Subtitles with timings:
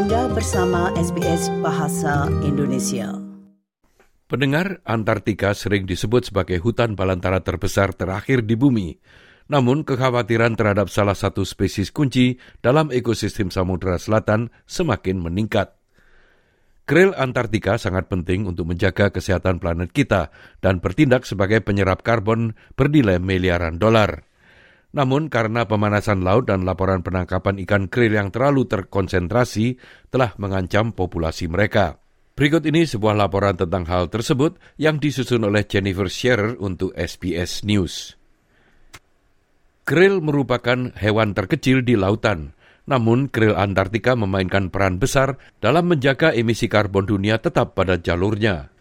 [0.00, 3.20] Anda bersama SBS Bahasa Indonesia.
[4.32, 8.96] Pendengar, Antartika sering disebut sebagai hutan balantara terbesar terakhir di bumi.
[9.52, 15.76] Namun, kekhawatiran terhadap salah satu spesies kunci dalam ekosistem Samudra Selatan semakin meningkat.
[16.88, 20.32] Krill Antartika sangat penting untuk menjaga kesehatan planet kita
[20.64, 24.29] dan bertindak sebagai penyerap karbon bernilai miliaran dolar.
[24.90, 29.78] Namun karena pemanasan laut dan laporan penangkapan ikan krill yang terlalu terkonsentrasi
[30.10, 32.02] telah mengancam populasi mereka.
[32.34, 38.16] Berikut ini sebuah laporan tentang hal tersebut yang disusun oleh Jennifer Scherer untuk SBS News.
[39.84, 42.56] Krill merupakan hewan terkecil di lautan,
[42.88, 48.72] namun krill Antartika memainkan peran besar dalam menjaga emisi karbon dunia tetap pada jalurnya.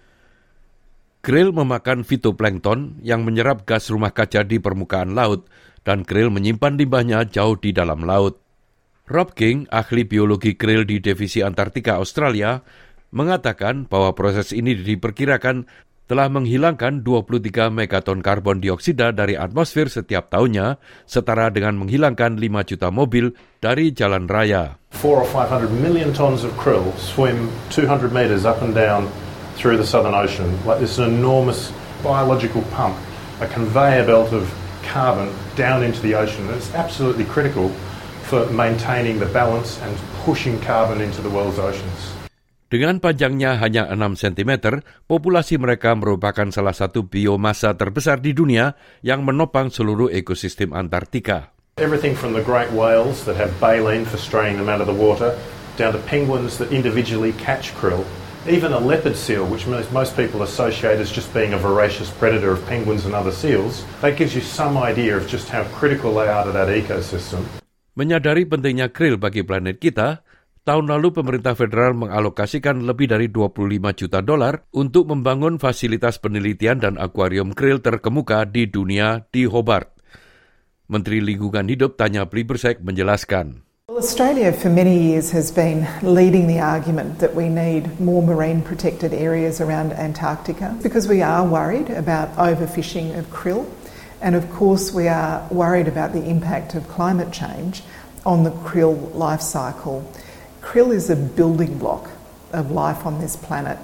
[1.20, 5.52] Krill memakan fitoplankton yang menyerap gas rumah kaca di permukaan laut
[5.84, 8.40] dan krill menyimpan limbahnya jauh di dalam laut.
[9.04, 12.64] Rob King, ahli biologi krill di Divisi Antartika Australia,
[13.12, 15.68] mengatakan bahwa proses ini diperkirakan
[16.08, 22.90] telah menghilangkan 23 megaton karbon dioksida dari atmosfer setiap tahunnya, setara dengan menghilangkan 5 juta
[22.96, 24.80] mobil dari jalan raya.
[24.96, 29.12] 4 or 500 million tons of krill swim 200 meters up and down
[29.60, 30.48] through the Southern Ocean.
[30.64, 32.96] Like this enormous biological pump,
[33.44, 34.48] a conveyor belt of
[34.88, 36.48] carbon down into the ocean.
[36.48, 37.68] And it's absolutely critical
[38.32, 39.92] for maintaining the balance and
[40.24, 42.16] pushing carbon into the world's oceans.
[42.70, 49.26] Dengan panjangnya hanya 6 cm, populasi mereka merupakan salah satu biomasa terbesar di dunia yang
[49.26, 51.50] menopang seluruh ekosistem Antartika.
[51.82, 55.34] Everything from the great whales that have baleen for straying them out of the water,
[55.82, 58.06] down to penguins that individually catch krill,
[58.48, 62.56] even a leopard seal, which most, most people associate as just being a voracious predator
[62.56, 66.32] of penguins and other seals, that gives you some idea of just how critical they
[66.32, 67.44] are to that ecosystem.
[68.00, 70.24] Menyadari pentingnya krill bagi planet kita,
[70.64, 76.96] tahun lalu pemerintah federal mengalokasikan lebih dari 25 juta dolar untuk membangun fasilitas penelitian dan
[76.96, 80.00] akuarium krill terkemuka di dunia di Hobart.
[80.88, 83.69] Menteri Lingkungan Hidup Tanya Plibersek menjelaskan.
[84.00, 89.12] Australia for many years has been leading the argument that we need more marine protected
[89.12, 93.68] areas around Antarctica because we are worried about overfishing of krill
[94.24, 97.84] and of course we are worried about the impact of climate change
[98.24, 100.08] on the krill life cycle.
[100.64, 102.08] Krill is a building block
[102.56, 103.76] of life on this planet.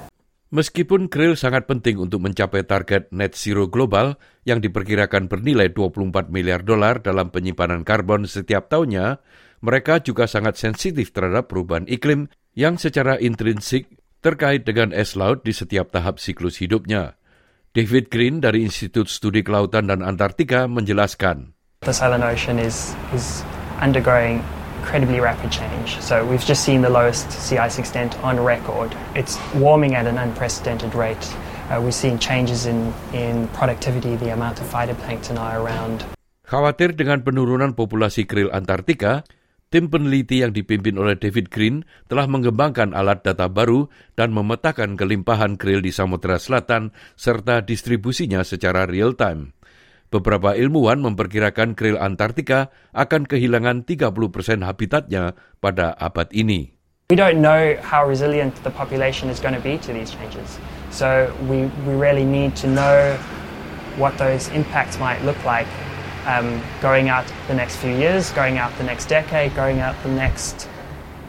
[0.55, 4.15] Meskipun krill sangat penting untuk mencapai target net zero global
[4.47, 9.19] yang diperkirakan bernilai 24 miliar dolar dalam penyimpanan karbon setiap tahunnya,
[9.65, 13.89] mereka juga sangat sensitif terhadap perubahan iklim yang secara intrinsik
[14.21, 17.17] terkait dengan es laut di setiap tahap siklus hidupnya.
[17.73, 21.57] David Green dari Institut Studi Kelautan dan Antartika menjelaskan.
[21.83, 23.41] The Southern Ocean is, is
[23.81, 24.45] undergoing
[24.85, 25.97] incredibly rapid change.
[25.99, 28.93] So we've just seen the lowest sea ice extent on record.
[29.17, 31.25] It's warming at an unprecedented rate.
[31.67, 36.05] Uh, we've seen changes in, in productivity, the amount of phytoplankton are around.
[36.45, 39.25] Khawatir dengan penurunan populasi krill Antartika,
[39.73, 45.57] Tim peneliti yang dipimpin oleh David Green telah mengembangkan alat data baru dan memetakan kelimpahan
[45.57, 49.57] krill di Samudra Selatan serta distribusinya secara real time.
[50.13, 56.71] Beberapa ilmuwan memperkirakan krill Antartika akan kehilangan 30% habitatnya pada abad ini.
[57.09, 60.61] We don't know how resilient the population is going to be to these changes.
[60.93, 63.17] So we, we really need to know
[63.97, 65.69] what those impacts might look like
[66.25, 70.11] um, going out the next few years, going out the next decade, going out the
[70.11, 70.67] next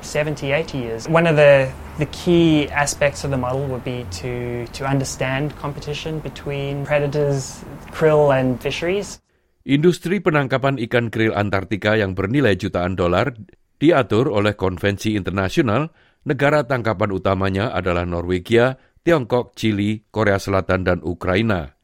[0.00, 1.00] 70, 80 years.
[1.08, 6.20] One of the, the key aspects of the model would be to, to understand competition
[6.20, 9.20] between predators, krill and fisheries.
[9.66, 13.34] Industri penangkapan ikan krill Antartika yang bernilai jutaan dolar
[13.82, 15.90] diatur oleh konvensi internasional,
[16.22, 21.75] negara tangkapan utamanya adalah Norwegia, Tiongkok, Chili, Korea Selatan, dan Ukraina.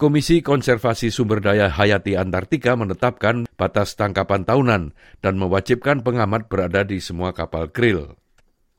[0.00, 7.04] Komisi Konservasi Sumber Daya Hayati Antartika menetapkan batas tangkapan tahunan dan mewajibkan pengamat berada di
[7.04, 8.16] semua kapal krill.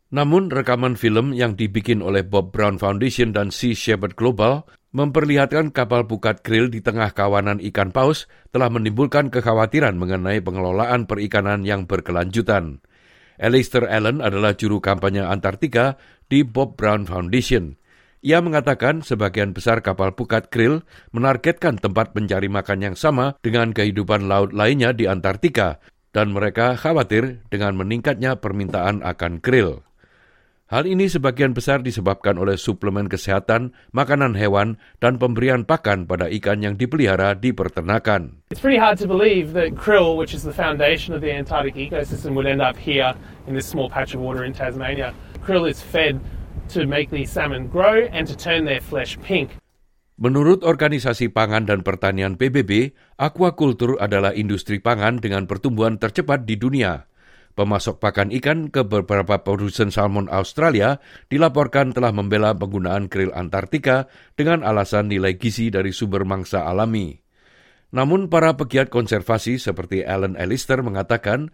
[0.10, 4.66] Namun rekaman film yang dibikin oleh Bob Brown Foundation dan Sea Shepherd Global
[4.98, 11.62] memperlihatkan kapal pukat krill di tengah kawanan ikan paus telah menimbulkan kekhawatiran mengenai pengelolaan perikanan
[11.62, 12.82] yang berkelanjutan.
[13.38, 17.78] Alistair Allen adalah juru kampanye Antartika di Bob Brown Foundation.
[18.22, 24.30] Ia mengatakan sebagian besar kapal pukat krill menargetkan tempat mencari makan yang sama dengan kehidupan
[24.30, 25.82] laut lainnya di Antartika
[26.14, 29.82] dan mereka khawatir dengan meningkatnya permintaan akan krill.
[30.70, 36.64] Hal ini sebagian besar disebabkan oleh suplemen kesehatan, makanan hewan, dan pemberian pakan pada ikan
[36.64, 38.40] yang dipelihara di peternakan.
[38.54, 42.38] It's pretty hard to believe that krill, which is the foundation of the Antarctic ecosystem,
[42.40, 43.12] would end up here
[43.50, 45.12] in this small patch of water in Tasmania.
[45.44, 46.22] Krill is fed
[46.72, 49.60] to make these salmon grow and to turn their flesh pink.
[50.22, 57.10] Menurut Organisasi Pangan dan Pertanian PBB, aquaculture adalah industri pangan dengan pertumbuhan tercepat di dunia.
[57.52, 64.08] Pemasok pakan ikan ke beberapa produsen salmon Australia dilaporkan telah membela penggunaan krill Antartika
[64.38, 67.18] dengan alasan nilai gizi dari sumber mangsa alami.
[67.92, 71.52] Namun para pegiat konservasi seperti Alan Alistair mengatakan,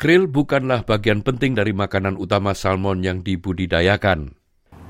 [0.00, 4.43] krill bukanlah bagian penting dari makanan utama salmon yang dibudidayakan.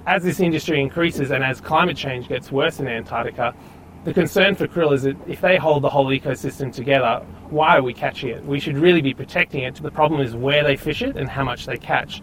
[0.05, 3.57] As this industry increases and as climate change gets worse in Antarctica,
[4.05, 7.85] the concern for krill is that if they hold the whole ecosystem together, why are
[7.85, 8.45] we catching it?
[8.45, 9.81] We should really be protecting it.
[9.81, 12.21] The problem is where they fish it and how much they catch.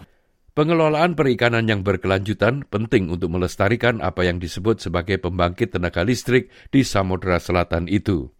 [0.54, 6.86] Pengelolaan perikanan yang berkelanjutan penting untuk melestarikan apa yang disebut sebagai pembangkit tenaga listrik di
[6.86, 8.30] Samudra Selatan itu.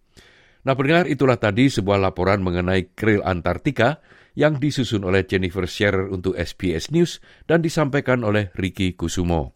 [0.62, 3.98] Nah, pendengar itulah tadi sebuah laporan mengenai krill Antartika
[4.38, 9.52] yang disusun oleh Jennifer Scherer untuk SBS News dan disampaikan oleh Ricky Kusumo.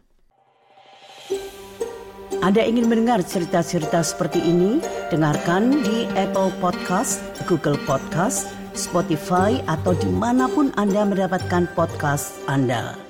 [2.44, 4.78] Anda ingin mendengar cerita-cerita seperti ini?
[5.08, 13.05] Dengarkan di Apple Podcast, Google Podcast, Spotify, atau di mana pun Anda mendapatkan podcast Anda.